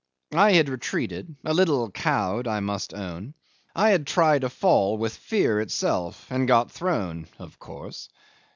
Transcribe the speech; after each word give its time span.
I 0.33 0.53
had 0.53 0.67
retreated 0.67 1.35
a 1.45 1.53
little 1.53 1.91
cowed, 1.91 2.47
I 2.47 2.59
must 2.59 2.91
own. 2.91 3.35
I 3.75 3.91
had 3.91 4.07
tried 4.07 4.43
a 4.43 4.49
fall 4.49 4.97
with 4.97 5.15
fear 5.15 5.61
itself 5.61 6.25
and 6.31 6.47
got 6.47 6.71
thrown 6.71 7.27
of 7.37 7.59
course. 7.59 8.09